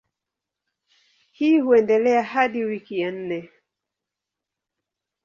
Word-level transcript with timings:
Hii 1.31 1.59
huendelea 1.59 2.23
hadi 2.23 2.63
wiki 2.63 2.99
ya 2.99 3.11
nne. 3.11 3.49